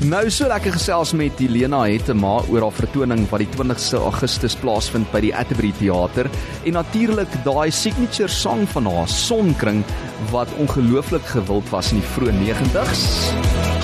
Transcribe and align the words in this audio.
Nou 0.00 0.30
so 0.32 0.46
lekker 0.48 0.72
gesels 0.72 1.10
met 1.12 1.36
Helena 1.42 1.82
Hetema 1.84 2.38
oor 2.48 2.64
haar 2.64 2.72
vertoning 2.72 3.26
wat 3.28 3.42
die 3.42 3.50
20ste 3.52 4.00
Augustus 4.00 4.56
plaasvind 4.56 5.04
by 5.12 5.20
die 5.26 5.32
Atterbury 5.36 5.74
Theater 5.76 6.30
en 6.64 6.78
natuurlik 6.78 7.36
daai 7.44 7.68
signature 7.68 8.32
song 8.32 8.64
van 8.72 8.88
haar 8.88 9.12
Sonkring 9.12 9.84
wat 10.32 10.56
ongelooflik 10.56 11.28
gewild 11.36 11.68
was 11.74 11.92
in 11.92 12.00
die 12.00 12.12
vroeë 12.16 12.32
90's. 12.40 13.08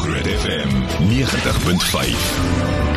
Groot 0.00 0.32
FM 0.40 0.78
90.5. 1.12 2.87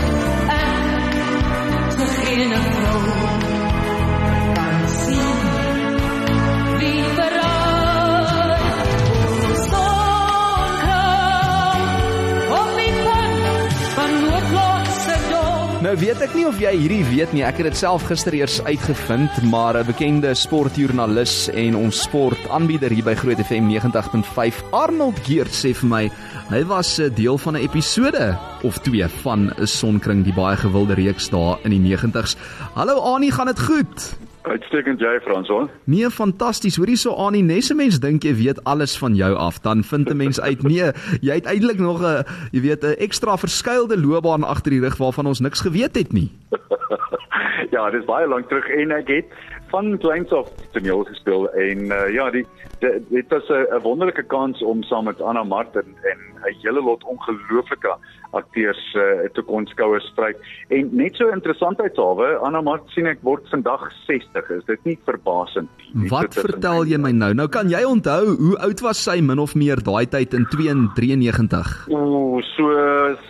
Nou 15.81 15.95
weet 15.97 16.19
ek 16.21 16.35
nie 16.37 16.43
of 16.45 16.59
jy 16.61 16.75
hierdie 16.77 17.01
weet 17.07 17.31
nie. 17.33 17.41
Ek 17.41 17.57
het 17.57 17.71
dit 17.71 17.77
self 17.79 18.03
gister 18.05 18.35
eers 18.37 18.59
uitgevind, 18.67 19.39
maar 19.49 19.73
'n 19.79 19.87
bekende 19.87 20.35
sportjoernalis 20.37 21.49
en 21.49 21.75
ons 21.75 22.01
sportaanbieder 22.05 22.93
hier 22.93 23.03
by 23.03 23.15
Groot 23.15 23.41
FM 23.41 23.65
90.5, 23.65 24.61
Arnold 24.71 25.17
Geert 25.25 25.49
sê 25.49 25.73
vir 25.73 25.89
my, 25.89 26.11
hy 26.49 26.63
was 26.65 26.99
'n 26.99 27.09
deel 27.15 27.37
van 27.37 27.57
'n 27.57 27.65
episode 27.65 28.37
of 28.61 28.77
twee 28.77 29.07
van 29.23 29.49
'n 29.57 29.65
Sonkring, 29.65 30.23
die 30.23 30.33
baie 30.33 30.55
gewilde 30.55 30.93
reeks 30.93 31.29
daar 31.29 31.57
in 31.63 31.71
die 31.71 31.97
90's. 31.97 32.37
Hallo 32.75 32.99
Annie, 33.01 33.31
gaan 33.31 33.47
dit 33.47 33.59
goed? 33.59 34.20
Uitstekend 34.41 34.99
jy 34.99 35.19
Franson. 35.21 35.69
Nee, 35.85 36.09
fantasties. 36.09 36.77
Hoorie 36.77 36.97
so 36.97 37.13
Annie, 37.13 37.43
nes 37.43 37.69
'n 37.69 37.75
mens 37.75 37.99
dink 37.99 38.23
jy 38.23 38.33
weet 38.35 38.63
alles 38.63 38.97
van 38.97 39.15
jou 39.15 39.35
af, 39.35 39.59
dan 39.61 39.83
vind 39.83 40.09
'n 40.09 40.17
mens 40.17 40.41
uit 40.41 40.63
nee, 40.63 40.91
jy 41.21 41.33
het 41.33 41.45
eintlik 41.45 41.79
nog 41.79 42.01
'n 42.01 42.25
jy 42.51 42.61
weet 42.61 42.83
'n 42.83 42.97
ekstra 42.97 43.37
verskuilde 43.37 43.99
loopbaan 43.99 44.43
agter 44.43 44.71
die 44.71 44.81
rug 44.81 44.97
waarvan 44.97 45.27
ons 45.27 45.39
niks 45.39 45.61
geweet 45.61 45.95
het 45.95 46.11
nie. 46.13 46.31
ja, 47.75 47.89
dis 47.89 48.05
baie 48.05 48.27
lank 48.27 48.47
terug 48.47 48.67
en 48.67 48.91
ek 48.91 49.07
het 49.07 49.25
van 49.71 49.97
kleins 49.97 50.31
af 50.31 50.49
toneel 50.71 51.03
gespeel 51.03 51.49
en 51.51 51.77
uh, 51.85 52.09
ja, 52.13 52.29
die 52.31 52.45
dit, 52.79 53.09
dit 53.09 53.25
was 53.29 53.49
'n 53.49 53.81
wonderlike 53.81 54.23
kans 54.23 54.61
om 54.61 54.83
saam 54.83 55.05
met 55.05 55.21
Anna 55.21 55.43
Martin 55.43 55.95
en 56.03 56.30
'n 56.41 56.55
hele 56.63 56.81
lot 56.81 57.03
ongelooflike 57.03 57.93
akteurs 58.31 58.81
uh, 58.95 59.27
te 59.35 59.41
kon 59.41 59.67
skouers 59.67 60.05
spruit. 60.11 60.37
En 60.69 60.89
net 60.95 61.15
so 61.19 61.27
interessantheidshalwe, 61.33 62.37
Anna 62.45 62.61
Martin 62.61 62.89
sien 62.95 63.09
ek 63.11 63.23
word 63.27 63.47
vandag 63.51 63.83
60. 64.07 64.49
Is 64.57 64.65
dit 64.69 64.87
nie 64.87 64.97
verbasend 65.07 65.69
nie? 65.77 66.09
Wat 66.11 66.35
vertel 66.35 66.87
jy 66.87 66.99
my 67.01 67.11
nou? 67.15 67.33
Nou 67.37 67.47
kan 67.51 67.71
jy 67.71 67.83
onthou 67.87 68.35
hoe 68.39 68.55
oud 68.67 68.83
was 68.85 69.03
sy 69.03 69.19
min 69.21 69.39
of 69.39 69.55
meer 69.55 69.81
daai 69.83 70.07
tyd 70.09 70.35
in 70.37 70.47
93? 70.51 71.87
Ooh, 71.91 72.39
so 72.55 72.71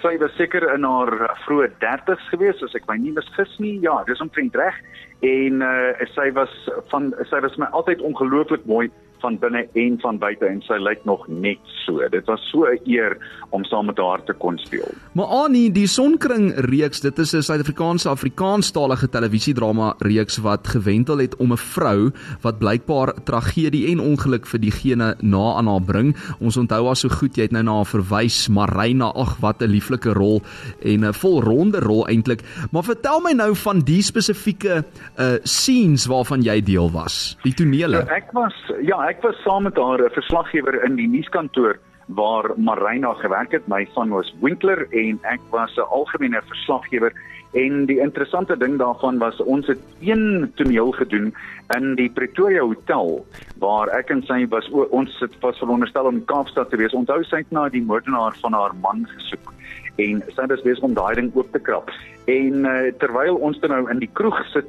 sy 0.01 0.15
was 0.21 0.33
seker 0.37 0.67
in 0.75 0.85
haar 0.87 1.13
vroeë 1.45 1.71
30's 1.81 2.27
gewees 2.33 2.61
as 2.65 2.75
ek 2.77 2.87
my 2.89 2.97
nie 3.01 3.15
misgis 3.15 3.57
nie. 3.59 3.77
Ja, 3.85 4.01
dis 4.07 4.21
omtrent 4.23 4.55
reg. 4.59 4.77
En 5.25 5.61
uh, 5.65 6.05
sy 6.15 6.31
was 6.37 6.53
van 6.93 7.11
sy 7.29 7.41
was 7.43 7.57
my 7.61 7.69
altyd 7.77 8.01
ongelooflik 8.05 8.65
mooi 8.69 8.89
van 9.21 9.37
binne 9.39 9.67
en 9.73 9.99
van 10.01 10.17
buite 10.17 10.45
en 10.45 10.61
sy 10.61 10.77
lyk 10.81 11.05
nog 11.05 11.27
net 11.27 11.59
so. 11.85 12.01
Dit 12.09 12.25
was 12.25 12.41
so 12.51 12.65
'n 12.65 12.79
eer 12.85 13.17
om 13.49 13.63
saam 13.63 13.85
met 13.85 13.97
haar 13.97 14.23
te 14.23 14.33
kon 14.33 14.57
speel. 14.57 14.91
Maar 15.13 15.25
Annie, 15.25 15.71
die 15.71 15.87
Sonkring 15.87 16.53
reeks, 16.55 17.01
dit 17.01 17.19
is 17.19 17.33
'n 17.33 17.41
Suid-Afrikaanse 17.41 18.09
Afrikaanstalige 18.09 19.09
televisiedrama 19.09 19.93
reeks 19.99 20.37
wat 20.37 20.67
gewentel 20.67 21.17
het 21.17 21.35
om 21.35 21.51
'n 21.51 21.57
vrou 21.57 22.11
wat 22.41 22.59
blykbaar 22.59 23.13
tragedie 23.23 23.91
en 23.91 23.99
ongeluk 23.99 24.45
vir 24.45 24.59
diegene 24.59 25.15
na 25.19 25.53
aan 25.57 25.67
haar 25.67 25.81
bring. 25.81 26.15
Ons 26.39 26.57
onthou 26.57 26.85
haar 26.85 26.95
so 26.95 27.09
goed, 27.09 27.35
jy 27.35 27.41
het 27.41 27.51
nou 27.51 27.63
na 27.63 27.75
haar 27.75 27.85
verwys, 27.85 28.47
Marina. 28.47 29.11
Ag, 29.15 29.37
wat 29.39 29.61
'n 29.61 29.69
lieflike 29.69 30.13
rol 30.13 30.41
en 30.81 31.05
'n 31.05 31.13
volronde 31.13 31.79
rol 31.79 32.07
eintlik. 32.07 32.41
Maar 32.71 32.83
vertel 32.83 33.19
my 33.19 33.31
nou 33.31 33.55
van 33.55 33.79
die 33.79 34.01
spesifieke 34.01 34.83
uh 35.19 35.31
scenes 35.43 36.05
waarvan 36.05 36.41
jy 36.41 36.61
deel 36.61 36.91
was. 36.91 37.37
Die 37.43 37.53
tonele. 37.53 37.97
Ja, 37.97 38.15
ek 38.15 38.31
was 38.31 38.53
ja, 38.81 38.97
ek 39.07 39.10
was 39.21 39.35
saam 39.43 39.63
met 39.63 39.75
haar 39.75 39.99
'n 39.99 40.13
verslaggewer 40.13 40.83
in 40.83 40.95
die 40.95 41.07
nuuskantoor 41.07 41.79
waar 42.07 42.51
Marina 42.55 43.13
gewerk 43.13 43.51
het. 43.51 43.67
My 43.67 43.87
van 43.93 44.09
was 44.09 44.33
Winkler 44.41 44.87
en 44.91 45.19
ek 45.21 45.39
was 45.49 45.75
'n 45.75 45.89
algemene 45.89 46.41
verslaggewer 46.47 47.11
en 47.51 47.85
die 47.85 47.99
interessante 47.99 48.57
ding 48.57 48.77
daarvan 48.77 49.17
was 49.17 49.39
ons 49.39 49.67
het 49.67 49.79
een 49.99 50.51
toneel 50.55 50.91
gedoen 50.91 51.33
in 51.75 51.95
die 51.95 52.09
Pretoria 52.09 52.61
Hotel 52.61 53.25
waar 53.59 53.87
ek 53.87 54.09
en 54.09 54.23
sy 54.23 54.47
was 54.47 54.69
ons 54.71 55.19
het 55.19 55.35
was 55.39 55.57
veronderstel 55.57 56.05
om 56.05 56.25
Kaapstad 56.25 56.69
te 56.69 56.77
wees. 56.77 56.93
Onthou 56.93 57.23
sy 57.23 57.43
het 57.43 57.51
na 57.51 57.69
die 57.69 57.83
moordenaar 57.83 58.35
van 58.41 58.53
haar 58.53 58.75
man 58.81 59.07
gesoek 59.15 59.53
en 59.95 60.23
sy 60.35 60.45
was 60.47 60.61
besig 60.61 60.83
om 60.83 60.93
daai 60.93 61.15
ding 61.15 61.31
oop 61.35 61.51
te 61.51 61.59
krap. 61.59 61.91
En 62.25 62.65
uh, 62.65 62.91
terwyl 62.97 63.35
ons 63.35 63.59
dan 63.59 63.69
nou 63.69 63.89
in 63.91 63.99
die 63.99 64.09
kroeg 64.13 64.45
sit 64.53 64.67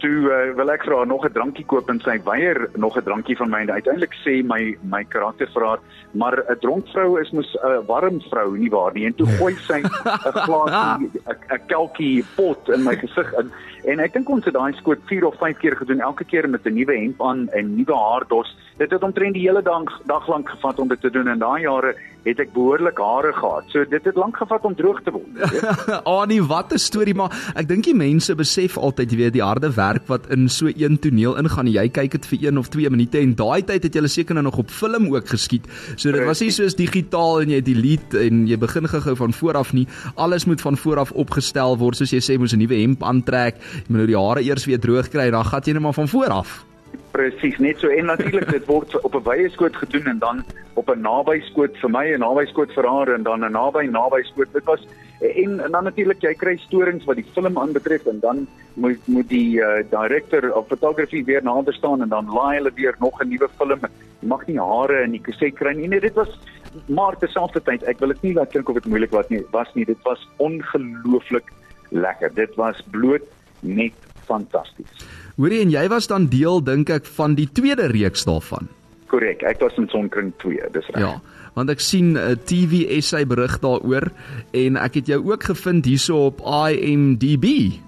toe 0.00 0.18
uh, 0.32 0.52
wil 0.56 0.72
ek 0.72 0.84
vir 0.86 0.96
haar 0.96 1.08
nog 1.08 1.24
'n 1.26 1.32
drankie 1.32 1.64
koop 1.68 1.90
en 1.92 2.00
sy 2.00 2.16
weier 2.24 2.68
nog 2.76 2.96
'n 2.96 3.04
drankie 3.04 3.36
van 3.36 3.50
my 3.50 3.60
en 3.60 3.70
uiteindelik 3.70 4.14
sê 4.24 4.42
my 4.44 4.76
my 4.82 5.04
karakter 5.04 5.48
vir 5.54 5.66
haar 5.66 5.80
maar 6.12 6.36
'n 6.48 6.58
dronk 6.60 6.88
vrou 6.92 7.20
is 7.20 7.30
mos 7.32 7.50
'n 7.54 7.66
uh, 7.66 7.80
warm 7.86 8.20
vrou 8.30 8.56
nie 8.56 8.70
waar 8.70 8.92
nie 8.94 9.06
en 9.06 9.14
toe 9.14 9.26
gooi 9.38 9.54
sy 9.68 9.80
'n 9.84 10.38
glasie 10.46 11.10
'n 11.28 11.60
kelkie 11.66 12.24
pot 12.36 12.68
in 12.68 12.84
my 12.84 12.96
gesig 12.96 13.32
in 13.38 13.52
en 13.84 14.00
ek 14.00 14.12
dink 14.12 14.28
ons 14.28 14.44
het 14.44 14.54
daai 14.54 14.72
skoot 14.72 15.00
4 15.08 15.24
of 15.26 15.36
5 15.38 15.58
keer 15.58 15.76
gedoen 15.76 16.00
elke 16.00 16.24
keer 16.24 16.48
met 16.48 16.66
'n 16.66 16.74
nuwe 16.74 16.96
hemp 16.96 17.22
aan 17.22 17.48
en 17.48 17.76
nuwe 17.76 17.94
haardos 17.94 18.56
dit 18.78 18.90
het 18.90 19.02
omtrent 19.02 19.34
die 19.34 19.48
hele 19.48 19.62
dag 19.62 20.00
dag 20.06 20.28
lank 20.28 20.48
gevat 20.48 20.78
om 20.78 20.88
dit 20.88 21.00
te 21.00 21.10
doen 21.10 21.28
en 21.28 21.38
daai 21.38 21.62
jare 21.62 21.94
het 22.24 22.40
ek 22.42 22.52
behoorlik 22.52 22.98
hare 23.00 23.32
gehad. 23.32 23.68
So 23.72 23.84
dit 23.88 24.04
het 24.04 24.16
lank 24.20 24.36
gevat 24.36 24.64
om 24.68 24.74
droog 24.76 25.00
te 25.04 25.12
word. 25.14 25.40
Annie, 26.20 26.42
wat 26.44 26.72
'n 26.72 26.78
storie, 26.78 27.14
maar 27.14 27.32
ek 27.54 27.68
dink 27.68 27.84
die 27.84 27.96
mense 27.96 28.34
besef 28.34 28.76
altyd 28.76 29.14
weet 29.16 29.32
die 29.32 29.44
harde 29.44 29.72
werk 29.72 29.89
wat 30.06 30.28
in 30.30 30.48
so 30.48 30.70
een 30.70 30.98
toneel 30.98 31.36
ingaan. 31.36 31.66
Jy 31.66 31.88
kyk 31.88 32.12
dit 32.12 32.26
vir 32.26 32.38
1 32.50 32.58
of 32.58 32.68
2 32.68 32.90
minute 32.90 33.18
en 33.18 33.34
daai 33.34 33.62
tyd 33.64 33.82
het 33.82 33.94
jy 33.94 34.06
seker 34.06 34.34
nou 34.34 34.44
nog 34.44 34.58
op 34.58 34.70
film 34.70 35.14
ook 35.14 35.28
geskiet. 35.28 35.66
So 35.96 36.12
dit 36.12 36.24
was 36.24 36.40
nie 36.40 36.50
soos 36.50 36.74
digitaal 36.74 37.42
en 37.42 37.50
jy 37.50 37.60
delete 37.60 38.18
en 38.18 38.46
jy 38.46 38.56
begin 38.58 38.88
gou-gou 38.88 39.16
van 39.16 39.32
voor 39.32 39.54
af 39.54 39.72
nie. 39.72 39.86
Alles 40.14 40.44
moet 40.44 40.60
van 40.60 40.76
voor 40.76 40.98
af 40.98 41.12
opgestel 41.12 41.78
word 41.78 41.96
soos 41.96 42.10
jy 42.10 42.20
sê 42.20 42.38
moet 42.38 42.52
'n 42.52 42.58
nuwe 42.58 42.80
hemp 42.80 43.02
aantrek. 43.02 43.56
Jy 43.56 43.88
moet 43.88 43.98
nou 43.98 44.06
die 44.06 44.18
hare 44.18 44.42
eers 44.42 44.64
weer 44.64 44.80
droog 44.80 45.08
kry, 45.08 45.30
dan 45.30 45.44
gaan 45.44 45.62
jy 45.64 45.72
net 45.72 45.82
maar 45.82 45.94
van 45.94 46.08
voor 46.08 46.28
af. 46.28 46.69
Presies, 47.10 47.58
net 47.58 47.80
so 47.82 47.90
en 47.90 48.06
natuurlik 48.06 48.50
dit 48.50 48.66
word 48.66 48.94
op 49.00 49.14
'n 49.14 49.24
wye 49.26 49.48
skoot 49.50 49.76
gedoen 49.76 50.06
en 50.06 50.18
dan 50.18 50.44
op 50.74 50.90
'n 50.90 51.00
naby 51.00 51.40
skoot 51.50 51.76
vir 51.76 51.90
my 51.90 52.06
en 52.12 52.20
naby 52.20 52.46
skoot 52.46 52.72
vir 52.72 52.86
haar 52.86 53.08
en 53.14 53.22
dan 53.22 53.44
'n 53.44 53.52
naby 53.52 53.86
naby 53.86 54.22
skoot. 54.22 54.52
Dit 54.52 54.64
was 54.64 54.86
en, 55.20 55.60
en 55.60 55.70
dan 55.70 55.84
natuurlik 55.84 56.22
jy 56.22 56.34
kry 56.34 56.56
storings 56.56 57.04
wat 57.04 57.16
die 57.16 57.26
film 57.34 57.58
aanbetref 57.58 58.06
en 58.06 58.20
dan 58.20 58.46
moet 58.74 59.06
moet 59.06 59.28
die 59.28 59.60
uh, 59.60 59.82
director 59.90 60.52
of 60.52 60.68
photography 60.68 61.24
weer 61.24 61.42
nader 61.42 61.74
staan 61.74 62.02
en 62.02 62.08
dan 62.08 62.30
laai 62.30 62.56
hulle 62.56 62.72
weer 62.74 62.94
nog 62.98 63.20
'n 63.20 63.28
nuwe 63.28 63.48
film. 63.58 63.80
Jy 64.20 64.28
mag 64.28 64.46
nie 64.46 64.58
hare 64.58 65.02
in 65.02 65.10
die 65.10 65.20
kaset 65.20 65.54
kry 65.54 65.72
nie. 65.72 65.88
Nee, 65.88 66.00
dit 66.00 66.14
was 66.14 66.38
maar 66.86 67.16
terselfdertyd 67.18 67.82
ek 67.82 67.98
wil 67.98 68.08
dit 68.08 68.22
nie 68.22 68.34
laat 68.34 68.50
klink 68.50 68.68
of 68.68 68.74
dit 68.74 68.86
moeilik 68.86 69.10
was 69.10 69.28
nie. 69.28 69.42
Was 69.50 69.74
nie, 69.74 69.84
dit 69.84 70.02
was 70.02 70.28
ongelooflik 70.36 71.52
lekker. 71.90 72.34
Dit 72.34 72.54
was 72.54 72.82
bloot 72.90 73.22
net 73.60 73.92
fantasties. 74.26 75.08
Hoorie 75.36 75.60
en 75.64 75.70
jy 75.70 75.88
was 75.88 76.06
dan 76.06 76.26
deel 76.26 76.60
dink 76.64 76.90
ek 76.90 77.06
van 77.16 77.34
die 77.34 77.48
tweede 77.52 77.86
reeks 77.86 78.24
daarvan. 78.28 78.68
Korrek, 79.10 79.42
ek 79.42 79.60
was 79.60 79.76
in 79.80 79.88
Sonkring 79.90 80.32
2, 80.38 80.70
dis 80.72 80.86
reg. 80.94 81.02
Ja, 81.02 81.20
want 81.54 81.70
ek 81.70 81.80
sien 81.80 82.12
'n 82.14 82.16
uh, 82.16 82.36
TV 82.36 83.00
SA 83.02 83.24
berig 83.26 83.58
daaroor 83.58 84.10
en 84.52 84.76
ek 84.76 84.94
het 84.94 85.06
jou 85.06 85.20
ook 85.32 85.42
gevind 85.42 85.84
hierso 85.84 86.26
op 86.26 86.40
IMDb. 86.44 87.80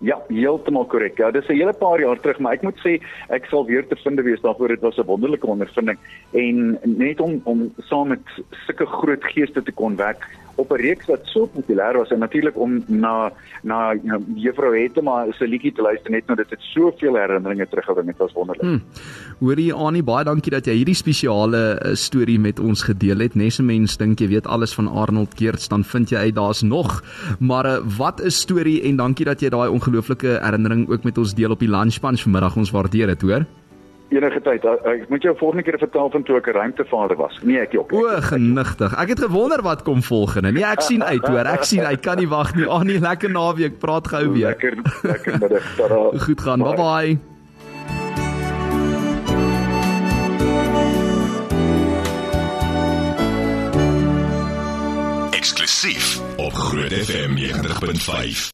Ja, 0.00 0.16
heeltemal 0.28 0.86
korrek. 0.88 1.18
Ja, 1.18 1.30
dis 1.30 1.48
'n 1.48 1.58
hele 1.60 1.72
paar 1.72 2.00
jaar 2.00 2.20
terug, 2.20 2.38
maar 2.38 2.52
ek 2.52 2.62
moet 2.62 2.78
sê 2.80 3.00
ek 3.28 3.44
sal 3.50 3.66
weer 3.66 3.86
te 3.86 3.96
vind 3.96 4.20
wees 4.20 4.40
daarvoor. 4.40 4.68
Dit 4.68 4.80
was 4.80 4.96
'n 4.96 5.04
wonderlike 5.04 5.46
ondervinding 5.46 5.98
en 6.32 6.78
net 6.82 7.20
om 7.20 7.40
om 7.44 7.72
saam 7.78 8.08
met 8.08 8.24
sulke 8.66 8.86
groot 8.86 9.24
geeste 9.24 9.62
te 9.62 9.72
kon 9.72 9.96
werk 9.96 10.24
op 10.60 10.72
'n 10.72 10.80
reeks 10.80 11.06
wat 11.06 11.20
so 11.24 11.46
populêr 11.46 11.96
was 11.96 12.10
en 12.10 12.18
natuurlik 12.18 12.56
om 12.58 12.84
na 12.86 13.32
na 13.62 13.92
you 13.92 14.08
know, 14.08 14.20
Juffrou 14.34 14.72
Hetema 14.76 15.26
se 15.32 15.46
liedjie 15.46 15.72
te 15.72 15.82
luister 15.82 16.10
net 16.10 16.26
nou 16.26 16.36
dit 16.36 16.50
het 16.50 16.60
soveel 16.60 17.16
herinneringe 17.16 17.66
teruggebring. 17.68 18.06
Dit 18.06 18.16
was 18.16 18.32
wonderlik. 18.32 18.62
Hmm. 18.62 18.82
Hoorie 19.40 19.72
Annie, 19.72 20.02
baie 20.02 20.24
dankie 20.24 20.52
dat 20.52 20.66
jy 20.66 20.74
hierdie 20.80 20.96
spesiale 20.96 21.62
uh, 21.76 21.94
storie 21.94 22.38
met 22.38 22.60
ons 22.60 22.82
gedeel 22.82 23.18
het. 23.18 23.34
Nesse 23.34 23.62
mens 23.62 23.96
dink 23.96 24.20
jy 24.20 24.28
weet 24.28 24.46
alles 24.46 24.74
van 24.74 24.88
Arnold 24.88 25.34
Keerts, 25.34 25.68
dan 25.68 25.84
vind 25.84 26.10
jy 26.10 26.16
uit 26.16 26.34
daar's 26.34 26.62
nog. 26.62 27.02
Maar 27.38 27.66
uh, 27.66 27.78
wat 27.98 28.20
'n 28.20 28.30
storie 28.30 28.82
en 28.82 28.96
dankie 28.96 29.24
dat 29.24 29.40
jy 29.40 29.48
daai 29.48 29.68
ongelooflike 29.68 30.40
herinnering 30.42 30.88
ook 30.88 31.04
met 31.04 31.18
ons 31.18 31.34
deel 31.34 31.50
op 31.50 31.58
die 31.60 31.70
lunch 31.70 32.00
punch 32.00 32.20
vanmiddag. 32.22 32.56
Ons 32.56 32.70
waardeer 32.70 33.06
dit, 33.06 33.22
hoor 33.22 33.46
enige 34.10 34.40
tyd. 34.40 34.64
Ek 34.64 35.08
moet 35.08 35.22
jou 35.22 35.34
volgende 35.38 35.62
keer 35.62 35.78
vertel 35.78 36.10
van 36.10 36.22
toe 36.22 36.36
ek 36.36 36.46
'n 36.46 36.56
ruimtevader 36.56 37.16
was. 37.16 37.38
Nee, 37.42 37.58
ek 37.60 37.72
jok. 37.72 37.92
O, 37.92 38.06
genigtig. 38.20 38.94
Ek 38.96 39.08
het 39.08 39.20
gewonder 39.20 39.62
wat 39.62 39.82
kom 39.82 40.02
volgende. 40.02 40.52
Nee, 40.52 40.64
ek 40.64 40.80
sien 40.80 41.04
uit, 41.04 41.26
hoor. 41.26 41.46
Ek 41.46 41.64
sien 41.64 41.84
uit. 41.84 42.00
Kan 42.00 42.16
nie 42.18 42.28
wag 42.28 42.54
nie. 42.54 42.66
Ag 42.66 42.82
nee, 42.84 42.98
lekker 43.00 43.30
naweek. 43.30 43.78
Praat 43.78 44.08
gou 44.08 44.32
weer. 44.32 44.46
Lekker 44.54 44.74
lekker 45.02 45.38
middag. 45.38 45.76
Tada. 45.76 46.00
Goed 46.26 46.40
gaan. 46.40 46.58
Bye 46.62 46.74
bye. 46.76 47.18
Eksklusief 55.30 56.20
op 56.36 56.52
Groot 56.52 56.92
FM 56.92 57.36
90.5. 57.36 58.48